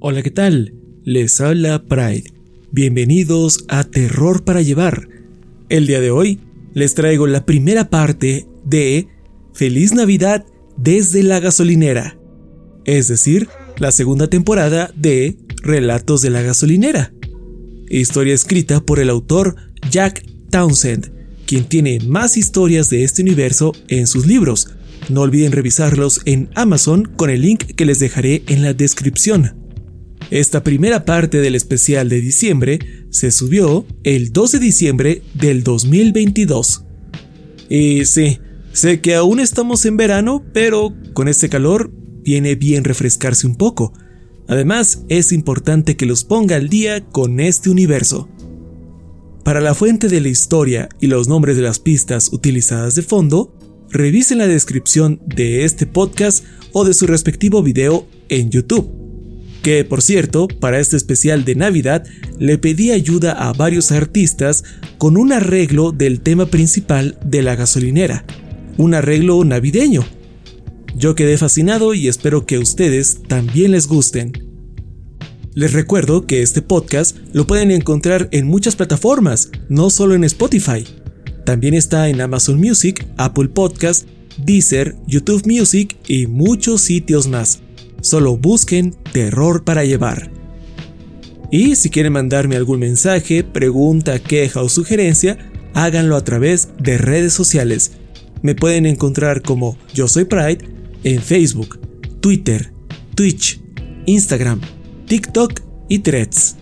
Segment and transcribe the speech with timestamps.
[0.00, 0.74] Hola, ¿qué tal?
[1.04, 2.24] Les habla Pride.
[2.70, 5.08] Bienvenidos a Terror para Llevar.
[5.68, 6.40] El día de hoy
[6.72, 9.08] les traigo la primera parte de
[9.52, 12.16] Feliz Navidad desde la gasolinera,
[12.84, 13.48] es decir,
[13.78, 17.12] la segunda temporada de Relatos de la gasolinera.
[17.88, 19.56] Historia escrita por el autor
[19.90, 21.12] Jack Townsend,
[21.46, 24.68] quien tiene más historias de este universo en sus libros.
[25.08, 29.61] No olviden revisarlos en Amazon con el link que les dejaré en la descripción.
[30.32, 32.78] Esta primera parte del especial de diciembre
[33.10, 36.86] se subió el 2 de diciembre del 2022.
[37.68, 38.38] Y sí,
[38.72, 41.92] sé que aún estamos en verano, pero con este calor
[42.24, 43.92] viene bien refrescarse un poco.
[44.48, 48.30] Además, es importante que los ponga al día con este universo.
[49.44, 53.54] Para la fuente de la historia y los nombres de las pistas utilizadas de fondo,
[53.90, 56.42] revisen la descripción de este podcast
[56.72, 59.01] o de su respectivo video en YouTube.
[59.62, 62.04] Que por cierto, para este especial de Navidad
[62.38, 64.64] le pedí ayuda a varios artistas
[64.98, 68.24] con un arreglo del tema principal de la gasolinera,
[68.76, 70.04] un arreglo navideño.
[70.96, 74.32] Yo quedé fascinado y espero que a ustedes también les gusten.
[75.54, 80.84] Les recuerdo que este podcast lo pueden encontrar en muchas plataformas, no solo en Spotify.
[81.44, 84.08] También está en Amazon Music, Apple Podcast,
[84.38, 87.60] Deezer, YouTube Music y muchos sitios más.
[88.02, 90.30] Solo busquen Terror para Llevar.
[91.50, 95.38] Y si quieren mandarme algún mensaje, pregunta, queja o sugerencia,
[95.72, 97.92] háganlo a través de redes sociales.
[98.42, 100.58] Me pueden encontrar como Yo Soy Pride
[101.04, 101.78] en Facebook,
[102.20, 102.72] Twitter,
[103.14, 103.62] Twitch,
[104.06, 104.60] Instagram,
[105.06, 106.56] TikTok y Threads.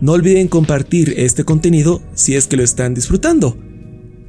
[0.00, 3.58] No olviden compartir este contenido si es que lo están disfrutando.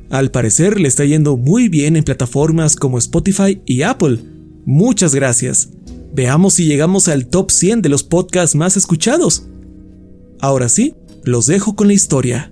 [0.09, 4.19] Al parecer le está yendo muy bien en plataformas como Spotify y Apple.
[4.65, 5.76] Muchas gracias.
[6.17, 9.43] Veamos si llegamos al top 100 de los podcasts más escuchados.
[10.39, 12.51] Ahora sí, los dejo con la historia.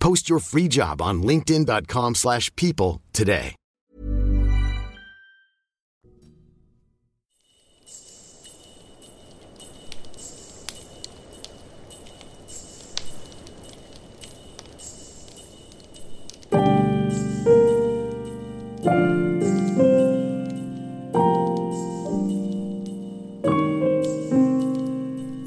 [0.00, 3.54] Post your free job on linkedin.com/people slash people today.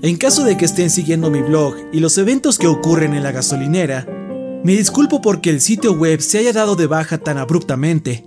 [0.03, 3.31] En caso de que estén siguiendo mi blog y los eventos que ocurren en la
[3.31, 4.20] gasolinera,
[4.63, 8.25] me disculpo porque el sitio web se haya dado de baja tan abruptamente.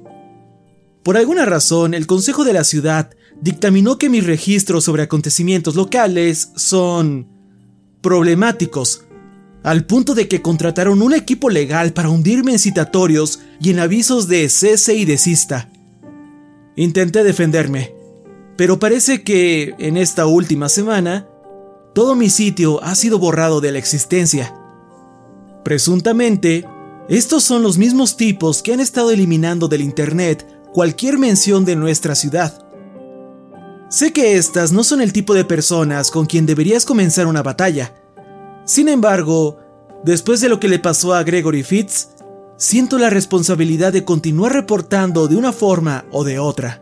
[1.03, 3.11] Por alguna razón, el Consejo de la Ciudad
[3.41, 7.29] dictaminó que mis registros sobre acontecimientos locales son
[8.01, 9.05] problemáticos,
[9.63, 14.29] al punto de que contrataron un equipo legal para hundirme en citatorios y en avisos
[14.29, 15.71] de cese y desista.
[16.77, 17.95] Intenté defenderme,
[18.57, 21.29] pero parece que en esta última semana
[21.95, 24.55] todo mi sitio ha sido borrado de la existencia.
[25.65, 26.67] Presuntamente,
[27.09, 32.15] estos son los mismos tipos que han estado eliminando del Internet cualquier mención de nuestra
[32.15, 32.67] ciudad.
[33.89, 37.95] Sé que estas no son el tipo de personas con quien deberías comenzar una batalla.
[38.67, 39.59] Sin embargo,
[40.05, 42.09] después de lo que le pasó a Gregory Fitz,
[42.57, 46.81] siento la responsabilidad de continuar reportando de una forma o de otra.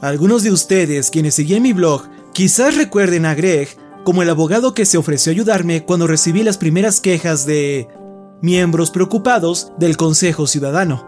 [0.00, 3.68] Algunos de ustedes quienes seguían mi blog Quizás recuerden a Greg
[4.04, 7.88] como el abogado que se ofreció a ayudarme cuando recibí las primeras quejas de
[8.40, 11.04] miembros preocupados del Consejo Ciudadano.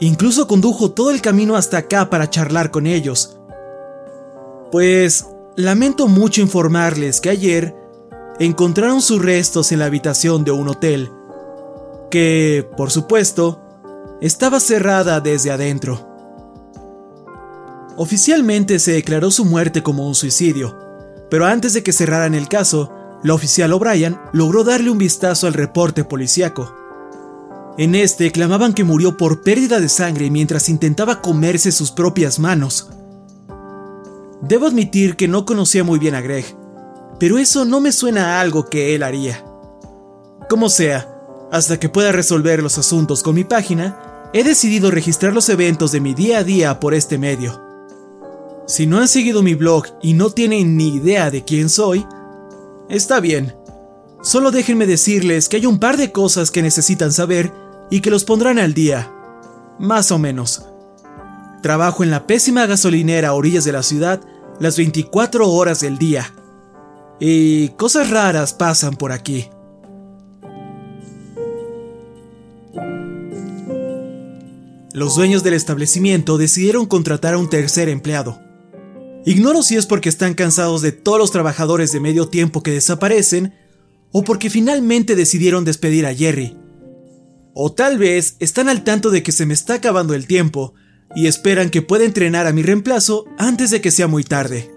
[0.00, 3.38] Incluso condujo todo el camino hasta acá para charlar con ellos.
[4.72, 5.26] Pues
[5.56, 7.76] lamento mucho informarles que ayer
[8.38, 11.10] encontraron sus restos en la habitación de un hotel,
[12.10, 13.60] que, por supuesto,
[14.20, 16.06] estaba cerrada desde adentro.
[17.96, 20.87] Oficialmente se declaró su muerte como un suicidio,
[21.30, 22.92] pero antes de que cerraran el caso,
[23.22, 26.74] la oficial O'Brien logró darle un vistazo al reporte policíaco.
[27.76, 32.90] En este clamaban que murió por pérdida de sangre mientras intentaba comerse sus propias manos.
[34.40, 36.44] Debo admitir que no conocía muy bien a Greg,
[37.18, 39.44] pero eso no me suena a algo que él haría.
[40.48, 41.08] Como sea,
[41.50, 46.00] hasta que pueda resolver los asuntos con mi página, he decidido registrar los eventos de
[46.00, 47.67] mi día a día por este medio.
[48.68, 52.06] Si no han seguido mi blog y no tienen ni idea de quién soy,
[52.90, 53.54] está bien.
[54.22, 57.50] Solo déjenme decirles que hay un par de cosas que necesitan saber
[57.90, 59.10] y que los pondrán al día.
[59.78, 60.66] Más o menos.
[61.62, 64.20] Trabajo en la pésima gasolinera a orillas de la ciudad
[64.60, 66.34] las 24 horas del día.
[67.18, 69.48] Y cosas raras pasan por aquí.
[74.92, 78.46] Los dueños del establecimiento decidieron contratar a un tercer empleado.
[79.28, 83.52] Ignoro si es porque están cansados de todos los trabajadores de medio tiempo que desaparecen
[84.10, 86.56] o porque finalmente decidieron despedir a Jerry.
[87.52, 90.72] O tal vez están al tanto de que se me está acabando el tiempo
[91.14, 94.70] y esperan que pueda entrenar a mi reemplazo antes de que sea muy tarde.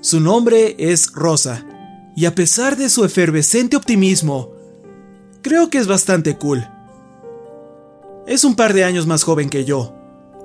[0.00, 1.66] Su nombre es Rosa,
[2.14, 4.52] y a pesar de su efervescente optimismo,
[5.42, 6.64] creo que es bastante cool.
[8.28, 9.96] Es un par de años más joven que yo,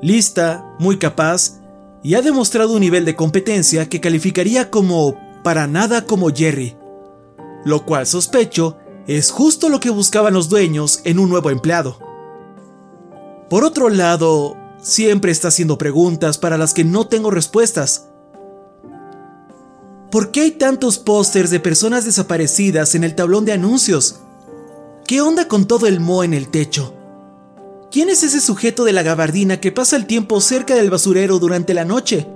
[0.01, 1.58] lista, muy capaz
[2.03, 6.77] y ha demostrado un nivel de competencia que calificaría como para nada como Jerry,
[7.65, 8.77] lo cual sospecho
[9.07, 11.99] es justo lo que buscaban los dueños en un nuevo empleado.
[13.49, 18.05] Por otro lado, siempre está haciendo preguntas para las que no tengo respuestas.
[20.11, 24.19] ¿Por qué hay tantos pósters de personas desaparecidas en el tablón de anuncios?
[25.05, 26.93] ¿Qué onda con todo el mo en el techo?
[27.91, 31.73] ¿Quién es ese sujeto de la gabardina que pasa el tiempo cerca del basurero durante
[31.73, 32.27] la noche?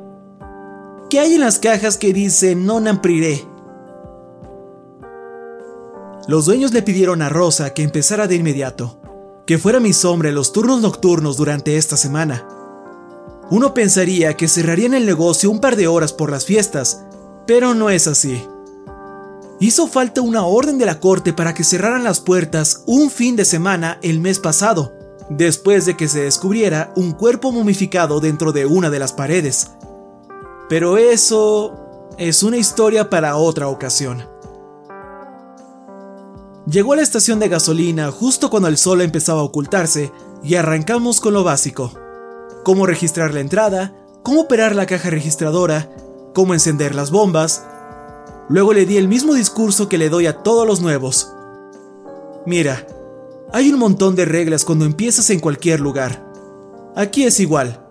[1.12, 3.46] ¿Qué hay en las cajas que dice non ampriré?
[6.28, 9.00] Los dueños le pidieron a Rosa que empezara de inmediato,
[9.46, 12.48] que fuera mi sombra en los turnos nocturnos durante esta semana.
[13.52, 17.04] Uno pensaría que cerrarían el negocio un par de horas por las fiestas,
[17.46, 18.44] pero no es así.
[19.60, 23.46] Hizo falta una orden de la corte para que cerraran las puertas un fin de
[23.46, 28.90] semana el mes pasado, después de que se descubriera un cuerpo momificado dentro de una
[28.90, 29.72] de las paredes.
[30.70, 34.28] Pero eso es una historia para otra ocasión.
[36.66, 40.12] Llegó a la estación de gasolina justo cuando el sol empezaba a ocultarse
[40.44, 41.92] y arrancamos con lo básico.
[42.64, 45.90] Cómo registrar la entrada, cómo operar la caja registradora,
[46.34, 47.66] cómo encender las bombas.
[48.48, 51.34] Luego le di el mismo discurso que le doy a todos los nuevos.
[52.46, 52.88] Mira,
[53.56, 56.26] Hay un montón de reglas cuando empiezas en cualquier lugar.
[56.96, 57.88] Aquí es igual.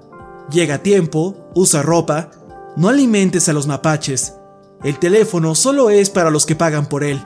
[0.50, 2.32] Llega a tiempo, usa ropa,
[2.76, 4.34] no alimentes a los mapaches.
[4.82, 7.22] El teléfono solo es para los que pagan por él.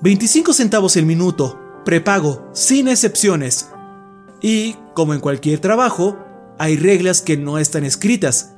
[0.00, 3.68] 25 centavos el minuto, prepago, sin excepciones.
[4.40, 6.16] Y, como en cualquier trabajo,
[6.58, 8.54] hay reglas que no están escritas.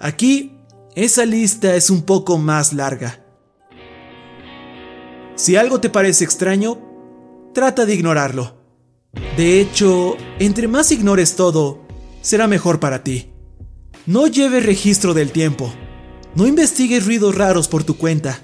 [0.00, 0.64] Aquí,
[0.96, 3.24] esa lista es un poco más larga.
[5.36, 6.85] Si algo te parece extraño,
[7.56, 8.54] trata de ignorarlo.
[9.38, 11.80] De hecho, entre más ignores todo,
[12.20, 13.32] será mejor para ti.
[14.04, 15.72] No lleves registro del tiempo.
[16.34, 18.42] No investigues ruidos raros por tu cuenta.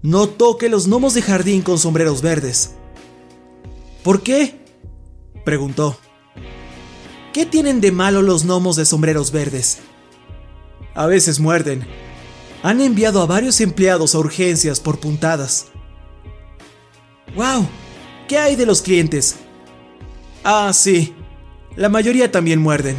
[0.00, 2.76] No toque los gnomos de jardín con sombreros verdes.
[4.02, 4.58] ¿Por qué?
[5.44, 5.98] preguntó.
[7.34, 9.80] ¿Qué tienen de malo los gnomos de sombreros verdes?
[10.94, 11.86] A veces muerden.
[12.62, 15.66] Han enviado a varios empleados a urgencias por puntadas.
[17.36, 17.68] ¡Wow!
[18.30, 19.34] ¿Qué hay de los clientes?
[20.44, 21.16] Ah, sí.
[21.74, 22.96] La mayoría también muerden.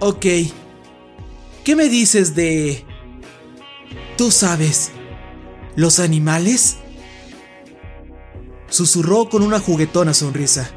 [0.00, 0.26] Ok.
[1.62, 2.84] ¿Qué me dices de...
[4.18, 4.90] Tú sabes.
[5.76, 6.78] ¿Los animales?
[8.68, 10.68] Susurró con una juguetona sonrisa.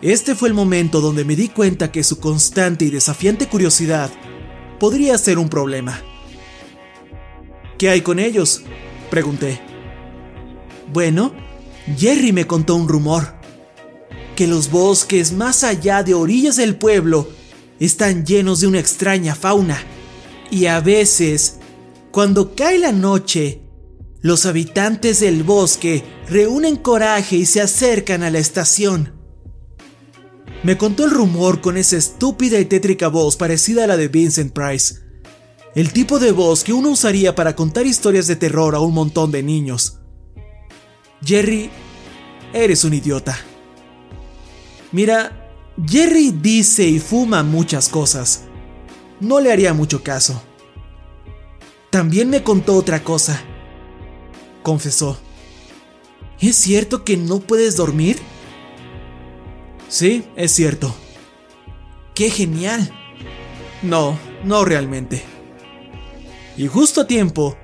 [0.00, 4.10] Este fue el momento donde me di cuenta que su constante y desafiante curiosidad
[4.78, 6.00] podría ser un problema.
[7.76, 8.62] ¿Qué hay con ellos?
[9.10, 9.60] Pregunté.
[10.90, 11.49] Bueno,
[11.96, 13.34] Jerry me contó un rumor.
[14.36, 17.28] Que los bosques más allá de orillas del pueblo
[17.78, 19.78] están llenos de una extraña fauna.
[20.50, 21.58] Y a veces,
[22.10, 23.62] cuando cae la noche,
[24.22, 29.14] los habitantes del bosque reúnen coraje y se acercan a la estación.
[30.62, 34.52] Me contó el rumor con esa estúpida y tétrica voz parecida a la de Vincent
[34.52, 34.96] Price.
[35.74, 39.30] El tipo de voz que uno usaría para contar historias de terror a un montón
[39.30, 39.99] de niños.
[41.24, 41.70] Jerry,
[42.52, 43.36] eres un idiota.
[44.92, 45.52] Mira,
[45.86, 48.44] Jerry dice y fuma muchas cosas.
[49.20, 50.42] No le haría mucho caso.
[51.90, 53.42] También me contó otra cosa.
[54.62, 55.18] Confesó.
[56.40, 58.18] ¿Es cierto que no puedes dormir?
[59.88, 60.94] Sí, es cierto.
[62.14, 62.90] ¡Qué genial!
[63.82, 65.22] No, no realmente.
[66.56, 67.56] Y justo a tiempo,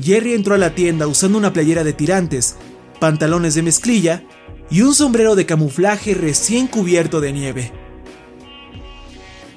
[0.00, 2.56] Jerry entró a la tienda usando una playera de tirantes
[3.00, 4.22] pantalones de mezclilla
[4.70, 7.72] y un sombrero de camuflaje recién cubierto de nieve.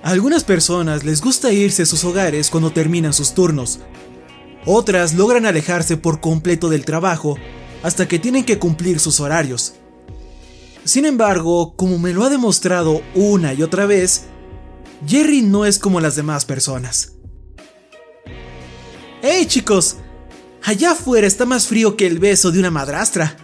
[0.02, 3.80] A algunas personas les gusta irse a sus hogares cuando terminan sus turnos.
[4.66, 7.38] Otras logran alejarse por completo del trabajo
[7.84, 9.76] hasta que tienen que cumplir sus horarios.
[10.84, 14.26] Sin embargo, como me lo ha demostrado una y otra vez,
[15.08, 17.14] Jerry no es como las demás personas.
[19.22, 19.98] ¡Hey chicos!
[20.66, 23.36] Allá afuera está más frío que el beso de una madrastra.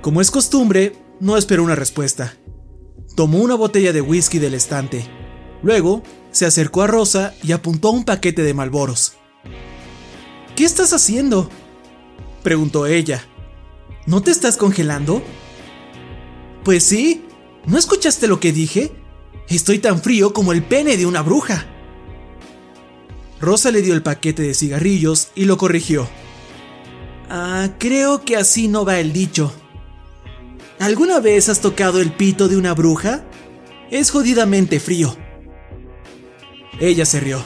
[0.00, 2.36] Como es costumbre, no esperó una respuesta.
[3.14, 5.06] Tomó una botella de whisky del estante.
[5.62, 9.14] Luego, se acercó a Rosa y apuntó un paquete de malboros.
[10.56, 11.48] ¿Qué estás haciendo?
[12.42, 13.24] preguntó ella.
[14.04, 15.22] ¿No te estás congelando?
[16.64, 17.24] Pues sí.
[17.66, 18.92] ¿No escuchaste lo que dije?
[19.48, 21.66] Estoy tan frío como el pene de una bruja.
[23.40, 26.08] Rosa le dio el paquete de cigarrillos y lo corrigió.
[27.28, 29.52] Ah, creo que así no va el dicho.
[30.78, 33.24] ¿Alguna vez has tocado el pito de una bruja?
[33.90, 35.16] Es jodidamente frío.
[36.80, 37.42] Ella se rió.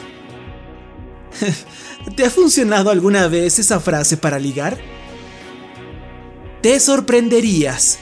[2.17, 4.79] ¿Te ha funcionado alguna vez esa frase para ligar?
[6.63, 7.99] Te sorprenderías.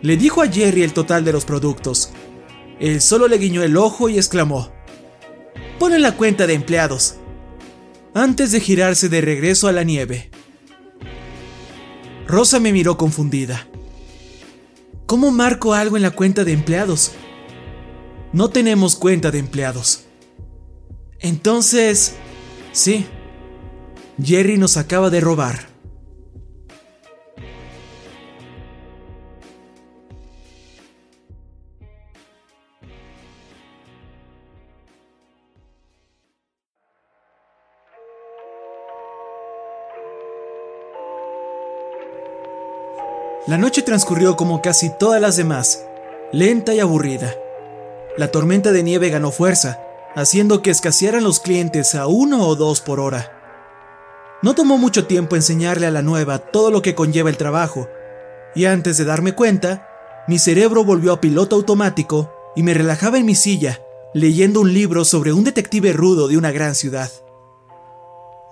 [0.00, 2.12] Le dijo a Jerry el total de los productos.
[2.80, 4.72] Él solo le guiñó el ojo y exclamó
[5.82, 7.16] pone la cuenta de empleados,
[8.14, 10.30] antes de girarse de regreso a la nieve.
[12.24, 13.66] Rosa me miró confundida.
[15.06, 17.10] ¿Cómo marco algo en la cuenta de empleados?
[18.32, 20.04] No tenemos cuenta de empleados.
[21.18, 22.14] Entonces,
[22.70, 23.04] sí,
[24.22, 25.71] Jerry nos acaba de robar.
[43.48, 45.84] La noche transcurrió como casi todas las demás,
[46.30, 47.34] lenta y aburrida.
[48.16, 49.80] La tormenta de nieve ganó fuerza,
[50.14, 53.32] haciendo que escasearan los clientes a uno o dos por hora.
[54.42, 57.88] No tomó mucho tiempo enseñarle a la nueva todo lo que conlleva el trabajo,
[58.54, 59.88] y antes de darme cuenta,
[60.28, 63.80] mi cerebro volvió a piloto automático y me relajaba en mi silla,
[64.14, 67.10] leyendo un libro sobre un detective rudo de una gran ciudad.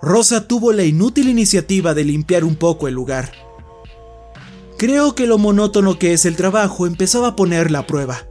[0.01, 3.31] Rosa tuvo la inútil iniciativa de limpiar un poco el lugar.
[4.81, 8.25] Creo que lo monótono que es el trabajo empezaba a poner la prueba.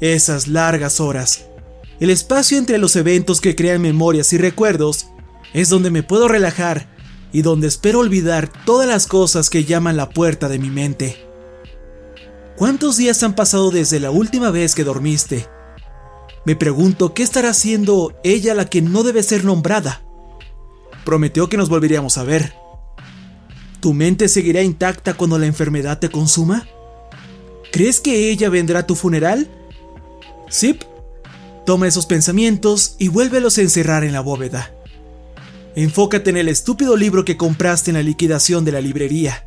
[0.00, 1.44] Esas largas horas,
[2.00, 5.08] el espacio entre los eventos que crean memorias y recuerdos,
[5.52, 6.88] es donde me puedo relajar
[7.34, 11.18] y donde espero olvidar todas las cosas que llaman la puerta de mi mente.
[12.56, 15.46] ¿Cuántos días han pasado desde la última vez que dormiste?
[16.46, 20.00] Me pregunto qué estará haciendo ella la que no debe ser nombrada.
[21.04, 22.65] Prometió que nos volveríamos a ver.
[23.86, 26.66] ¿Tu mente seguirá intacta cuando la enfermedad te consuma?
[27.70, 29.48] ¿Crees que ella vendrá a tu funeral?
[30.50, 30.82] Zip,
[31.64, 34.74] toma esos pensamientos y vuélvelos a encerrar en la bóveda.
[35.76, 39.46] Enfócate en el estúpido libro que compraste en la liquidación de la librería.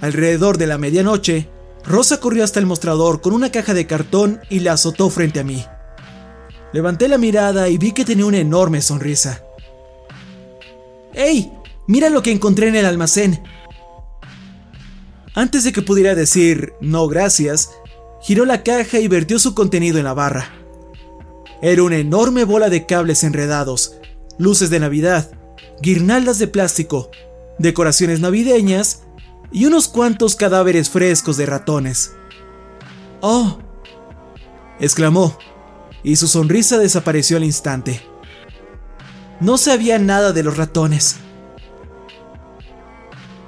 [0.00, 1.50] Alrededor de la medianoche,
[1.84, 5.44] Rosa corrió hasta el mostrador con una caja de cartón y la azotó frente a
[5.44, 5.62] mí.
[6.72, 9.42] Levanté la mirada y vi que tenía una enorme sonrisa.
[11.12, 11.52] ¡Ey!
[11.88, 13.42] Mira lo que encontré en el almacén.
[15.34, 17.70] Antes de que pudiera decir no gracias,
[18.20, 20.52] giró la caja y vertió su contenido en la barra.
[21.62, 23.96] Era una enorme bola de cables enredados,
[24.36, 25.30] luces de Navidad,
[25.80, 27.10] guirnaldas de plástico,
[27.58, 29.04] decoraciones navideñas
[29.50, 32.12] y unos cuantos cadáveres frescos de ratones.
[33.22, 33.60] ¡Oh!
[34.78, 35.38] exclamó,
[36.02, 38.02] y su sonrisa desapareció al instante.
[39.40, 41.16] No sabía nada de los ratones.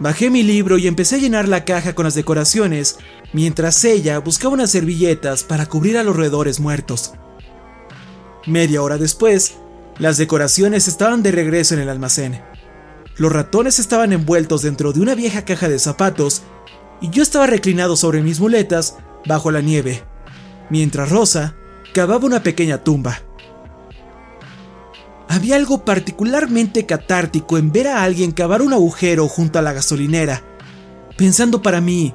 [0.01, 2.99] Bajé mi libro y empecé a llenar la caja con las decoraciones,
[3.35, 7.13] mientras ella buscaba unas servilletas para cubrir a los roedores muertos.
[8.47, 9.57] Media hora después,
[9.99, 12.41] las decoraciones estaban de regreso en el almacén.
[13.19, 16.43] Los ratones estaban envueltos dentro de una vieja caja de zapatos
[17.03, 20.03] y yo estaba reclinado sobre mis muletas bajo la nieve,
[20.71, 21.57] mientras Rosa
[21.93, 23.21] cavaba una pequeña tumba.
[25.31, 30.43] Había algo particularmente catártico en ver a alguien cavar un agujero junto a la gasolinera,
[31.17, 32.13] pensando para mí,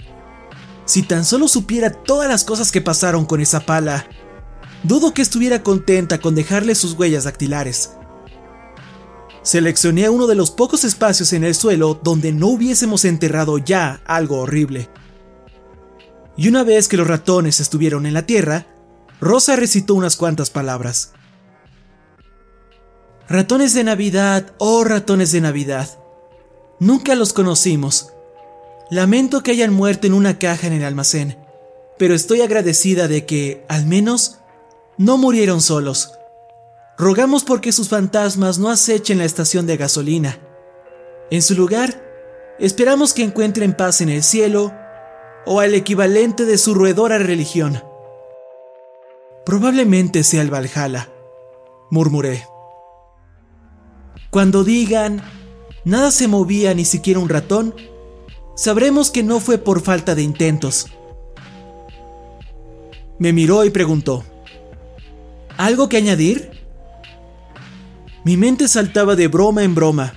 [0.84, 4.06] si tan solo supiera todas las cosas que pasaron con esa pala,
[4.84, 7.91] dudo que estuviera contenta con dejarle sus huellas dactilares.
[9.43, 14.39] Seleccioné uno de los pocos espacios en el suelo donde no hubiésemos enterrado ya algo
[14.39, 14.89] horrible.
[16.36, 18.67] Y una vez que los ratones estuvieron en la tierra,
[19.21, 21.14] Rosa recitó unas cuantas palabras.
[23.27, 25.89] Ratones de Navidad, oh ratones de Navidad.
[26.79, 28.13] Nunca los conocimos.
[28.91, 31.35] Lamento que hayan muerto en una caja en el almacén,
[31.97, 34.38] pero estoy agradecida de que, al menos,
[34.99, 36.11] no murieron solos.
[36.99, 40.38] Rogamos porque sus fantasmas no acechen la estación de gasolina.
[41.31, 41.99] En su lugar,
[42.59, 44.71] esperamos que encuentren paz en el cielo
[45.47, 47.83] o al equivalente de su roedora religión.
[49.47, 51.09] Probablemente sea el Valhalla,
[51.89, 52.55] murmuré.
[54.36, 55.24] Cuando digan,
[55.86, 57.74] nada se movía ni siquiera un ratón,
[58.58, 60.88] sabremos que no fue por falta de intentos.
[63.17, 64.26] Me miró y preguntó,
[65.56, 66.52] ¿algo que añadir?
[68.26, 70.13] Mi mente saltaba de broma en broma,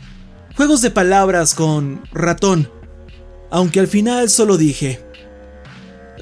[0.56, 2.68] juegos de palabras con ratón,
[3.52, 4.98] aunque al final solo dije,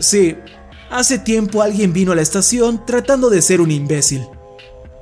[0.01, 0.37] sí,
[0.91, 4.27] hace tiempo alguien vino a la estación tratando de ser un imbécil.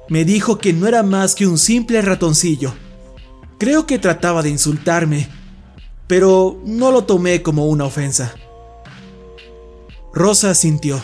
[0.09, 2.75] Me dijo que no era más que un simple ratoncillo
[3.59, 5.29] Creo que trataba de insultarme,
[6.07, 8.35] pero no lo tomé como una ofensa.
[10.13, 11.01] Rosa sintió.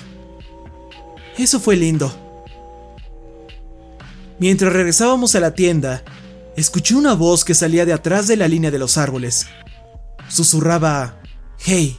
[1.38, 2.12] Eso fue lindo.
[4.38, 6.02] Mientras regresábamos a la tienda,
[6.56, 9.46] escuché una voz que salía de atrás de la línea de los árboles.
[10.28, 11.20] Susurraba,
[11.58, 11.98] Hey.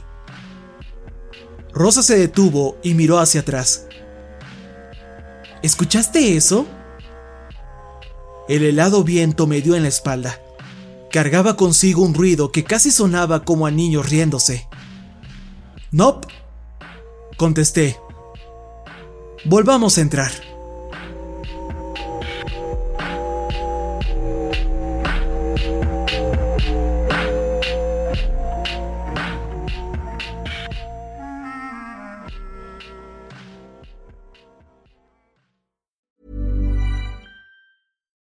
[1.72, 3.86] Rosa se detuvo y miró hacia atrás.
[5.62, 6.66] ¿Escuchaste eso?
[8.52, 10.38] El helado viento me dio en la espalda
[11.10, 14.68] cargaba consigo un ruido que casi sonaba como a niños riéndose.
[15.90, 16.26] Nope,
[17.36, 17.98] contesté.
[19.46, 20.51] Volvamos a entrar.